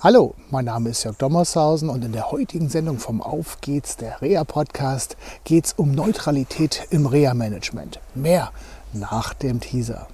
[0.00, 4.22] Hallo, mein Name ist Jörg Dommershausen und in der heutigen Sendung vom Auf geht's, der
[4.22, 7.98] Rea Podcast, geht's um Neutralität im Rea Management.
[8.14, 8.52] Mehr
[8.92, 10.06] nach dem Teaser.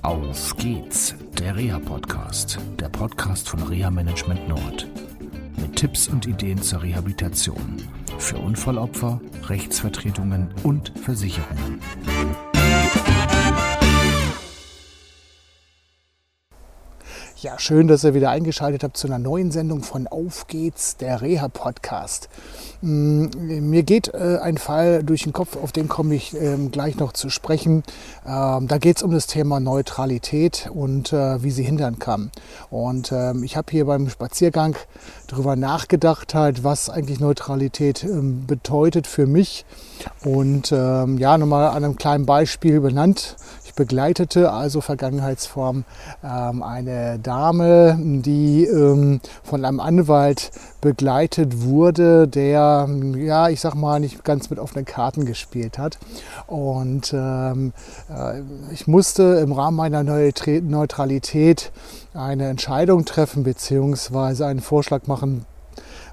[0.00, 4.88] Auf geht's, der Rea Podcast, der Podcast von Rea Management Nord.
[5.58, 7.76] Mit Tipps und Ideen zur Rehabilitation
[8.16, 11.78] für Unfallopfer, Rechtsvertretungen und Versicherungen.
[17.40, 21.22] Ja, schön, dass ihr wieder eingeschaltet habt zu einer neuen Sendung von Auf geht's, der
[21.22, 22.28] Reha-Podcast.
[22.80, 23.26] Mm,
[23.70, 27.12] mir geht äh, ein Fall durch den Kopf, auf den komme ich ähm, gleich noch
[27.12, 27.84] zu sprechen.
[28.26, 32.32] Ähm, da geht es um das Thema Neutralität und äh, wie sie hindern kann.
[32.70, 34.74] Und ähm, ich habe hier beim Spaziergang
[35.28, 38.04] darüber nachgedacht, halt, was eigentlich Neutralität
[38.48, 39.64] bedeutet für mich.
[40.24, 43.36] Und ja, nochmal an einem kleinen Beispiel benannt
[43.78, 45.84] begleitete, also Vergangenheitsform,
[46.24, 54.00] ähm, eine Dame, die ähm, von einem Anwalt begleitet wurde, der, ja, ich sag mal,
[54.00, 55.98] nicht ganz mit offenen Karten gespielt hat.
[56.48, 57.72] Und ähm,
[58.10, 58.40] äh,
[58.72, 61.70] ich musste im Rahmen meiner Neutralität
[62.14, 65.46] eine Entscheidung treffen, beziehungsweise einen Vorschlag machen,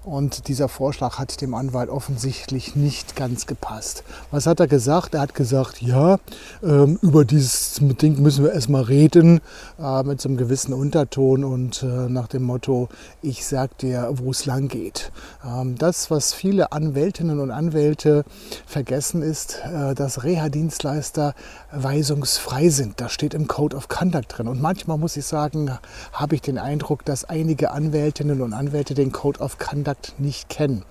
[0.05, 4.03] und dieser Vorschlag hat dem Anwalt offensichtlich nicht ganz gepasst.
[4.29, 5.15] Was hat er gesagt?
[5.15, 6.17] Er hat gesagt, ja,
[6.63, 9.41] ähm, über dieses Ding müssen wir erstmal reden,
[9.79, 12.87] äh, mit so einem gewissen Unterton und äh, nach dem Motto,
[13.23, 15.11] ich sag dir, wo es lang geht.
[15.43, 18.25] Ähm, das, was viele Anwältinnen und Anwälte
[18.67, 21.33] vergessen, ist, äh, dass Reha-Dienstleister
[21.71, 23.01] weisungsfrei sind.
[23.01, 24.47] Das steht im Code of Conduct drin.
[24.47, 25.71] Und manchmal muss ich sagen,
[26.13, 30.49] habe ich den Eindruck, dass einige Anwältinnen und Anwälte den Code of Conduct Kontakt nicht
[30.49, 30.83] kennen.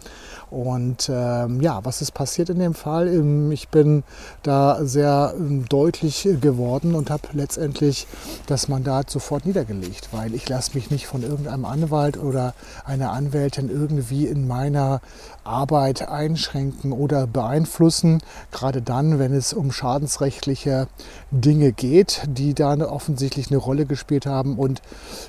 [0.50, 3.09] Und ähm, ja, was ist passiert in dem Fall?
[3.09, 4.05] Ähm, ich bin
[4.42, 8.06] da sehr ähm, deutlich geworden und habe letztendlich
[8.47, 13.69] das Mandat sofort niedergelegt, weil ich lasse mich nicht von irgendeinem Anwalt oder einer Anwältin
[13.69, 15.00] irgendwie in meiner
[15.45, 20.88] Arbeit einschränken oder beeinflussen, gerade dann, wenn es um schadensrechtliche
[21.31, 24.59] Dinge geht, die da offensichtlich eine Rolle gespielt haben.
[24.59, 24.83] Und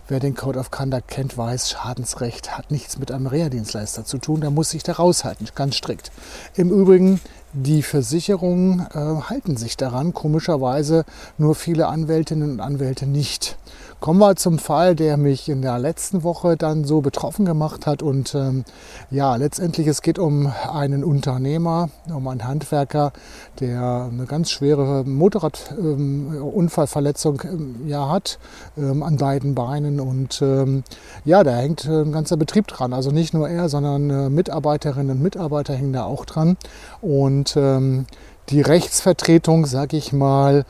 [0.08, 4.42] wer den Code of Conduct kennt, weiß, Schadensrecht hat nichts mit einem Reha-Dienstleister zu tun.
[4.42, 6.12] Da muss sich da raushalten, ganz strikt.
[6.56, 7.22] Im Übrigen
[7.54, 8.98] die Versicherungen äh,
[9.30, 11.06] halten sich daran, komischerweise
[11.38, 13.58] nur viele Anwältinnen und Anwälte nicht.
[14.02, 18.04] Kommen wir zum Fall, der mich in der letzten Woche dann so betroffen gemacht hat.
[18.04, 18.66] Und ähm,
[19.10, 23.14] ja, letztendlich es geht um einen Unternehmer, um einen Handwerker,
[23.60, 28.38] der eine ganz schwere Motorradunfallverletzung ähm, ja, hat
[28.78, 30.00] ähm, an beiden Beinen.
[30.00, 30.84] Und ähm,
[31.24, 32.94] ja, da hängt ein ganzer Betrieb dran.
[32.94, 36.58] Also nicht nur er, sondern äh, Mitarbeiterinnen und Mitarbeiter hängen da auch dran.
[37.02, 38.06] Und ähm,
[38.50, 40.66] die Rechtsvertretung, sag ich mal,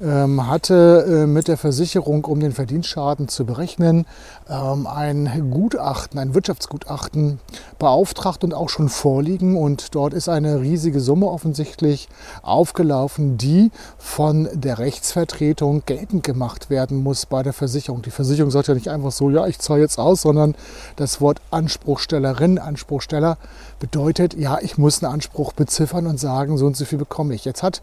[0.00, 4.06] ähm, hatte äh, mit der Versicherung, um den Verdienstschaden zu berechnen,
[4.48, 7.38] ähm, ein Gutachten, ein Wirtschaftsgutachten
[7.78, 9.56] beauftragt und auch schon vorliegen.
[9.56, 12.08] Und dort ist eine riesige Summe offensichtlich
[12.42, 18.02] aufgelaufen, die von der Rechtsvertretung geltend gemacht werden muss bei der Versicherung.
[18.02, 20.54] Die Versicherung sagt ja nicht einfach so, ja, ich zahle jetzt aus, sondern
[20.96, 23.36] das Wort Anspruchstellerin, Anspruchsteller
[23.78, 27.44] bedeutet, ja, ich muss einen Anspruch beziffern und sagen, so und so viel bekomme ich.
[27.44, 27.82] Jetzt hat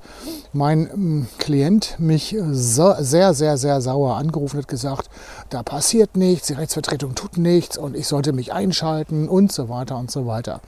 [0.52, 5.12] mein ähm, Klient mich sehr, sehr, sehr sauer angerufen und gesagt,
[5.52, 9.98] da passiert nichts, die Rechtsvertretung tut nichts und ich sollte mich einschalten und so weiter
[9.98, 10.60] und so weiter.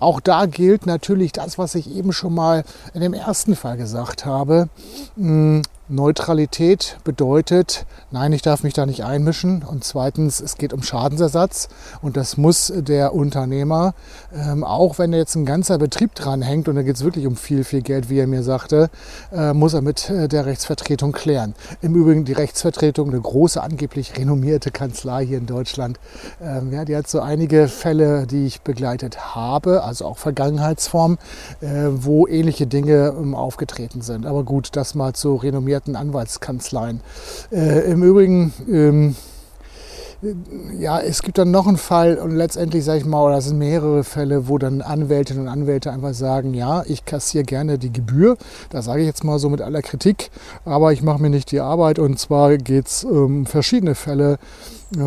[0.00, 4.26] Auch da gilt natürlich das, was ich eben schon mal in dem ersten Fall gesagt
[4.26, 4.68] habe.
[5.88, 9.62] Neutralität bedeutet, nein, ich darf mich da nicht einmischen.
[9.62, 11.68] Und zweitens, es geht um Schadensersatz.
[12.02, 13.94] Und das muss der Unternehmer,
[14.34, 17.26] ähm, auch wenn er jetzt ein ganzer Betrieb dran hängt und da geht es wirklich
[17.26, 18.90] um viel, viel Geld, wie er mir sagte,
[19.32, 21.54] äh, muss er mit äh, der Rechtsvertretung klären.
[21.80, 25.98] Im Übrigen die Rechtsvertretung, eine große, angeblich renommierte Kanzlei hier in Deutschland,
[26.42, 31.16] ähm, ja, die hat so einige Fälle, die ich begleitet habe, also auch Vergangenheitsformen,
[31.60, 34.26] äh, wo ähnliche Dinge ähm, aufgetreten sind.
[34.26, 37.00] Aber gut, das mal zu renommiert renommierten Anwaltskanzleien.
[37.52, 39.16] Äh, Im Übrigen, ähm,
[40.76, 43.58] ja, es gibt dann noch einen Fall und letztendlich sage ich mal, oder es sind
[43.58, 48.36] mehrere Fälle, wo dann Anwältinnen und Anwälte einfach sagen, ja, ich kassiere gerne die Gebühr.
[48.70, 50.30] Das sage ich jetzt mal so mit aller Kritik,
[50.64, 54.38] aber ich mache mir nicht die Arbeit und zwar geht es um verschiedene Fälle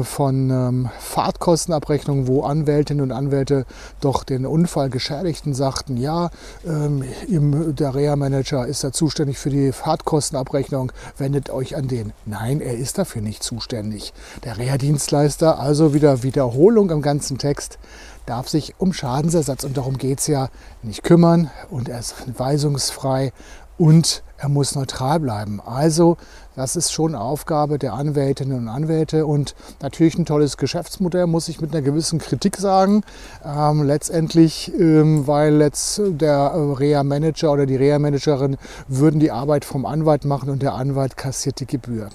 [0.04, 3.66] von ähm, Fahrtkostenabrechnungen, wo Anwältinnen und Anwälte
[4.00, 6.30] doch den Unfallgeschädigten sagten, ja,
[6.66, 12.14] ähm, der Reha-Manager ist da zuständig für die Fahrtkostenabrechnung, wendet euch an den.
[12.26, 14.14] Nein, er ist dafür nicht zuständig.
[14.44, 17.80] Der Reha-Dienstleister, also wieder Wiederholung im ganzen Text,
[18.26, 20.50] darf sich um Schadensersatz, und darum geht es ja,
[20.84, 23.34] nicht kümmern und er ist weisungsfrei
[23.82, 25.60] und er muss neutral bleiben.
[25.60, 26.18] Also
[26.56, 31.62] das ist schon Aufgabe der Anwältinnen und Anwälte und natürlich ein tolles Geschäftsmodell, muss ich
[31.62, 33.02] mit einer gewissen Kritik sagen.
[33.44, 38.58] Ähm, letztendlich, ähm, weil jetzt der Reha-Manager oder die Reha-Managerin
[38.88, 42.10] würden die Arbeit vom Anwalt machen und der Anwalt kassiert die Gebühr.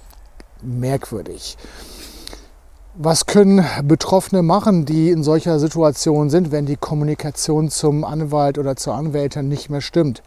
[0.62, 1.56] Merkwürdig.
[2.98, 8.74] Was können Betroffene machen, die in solcher Situation sind, wenn die Kommunikation zum Anwalt oder
[8.74, 10.22] zur Anwältin nicht mehr stimmt?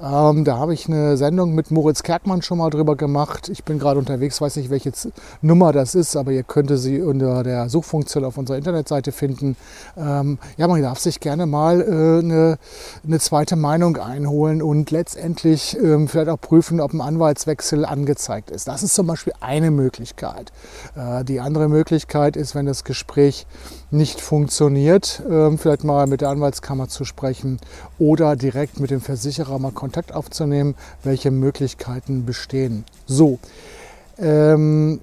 [0.00, 3.48] Ähm, da habe ich eine Sendung mit Moritz Kerkmann schon mal drüber gemacht.
[3.48, 4.92] Ich bin gerade unterwegs, weiß nicht, welche
[5.40, 9.56] Nummer das ist, aber ihr könnt sie unter der Suchfunktion auf unserer Internetseite finden.
[9.96, 11.84] Ähm, ja, man darf sich gerne mal äh,
[12.20, 12.58] eine,
[13.04, 18.68] eine, zweite Meinung einholen und letztendlich ähm, vielleicht auch prüfen, ob ein Anwaltswechsel angezeigt ist.
[18.68, 20.52] Das ist zum Beispiel eine Möglichkeit.
[20.94, 23.46] Äh, die andere Möglichkeit Möglichkeit ist, wenn das Gespräch
[23.90, 27.58] nicht funktioniert, ähm, vielleicht mal mit der Anwaltskammer zu sprechen
[27.98, 32.84] oder direkt mit dem Versicherer mal Kontakt aufzunehmen, welche Möglichkeiten bestehen.
[33.06, 33.38] So,
[34.18, 35.00] ähm,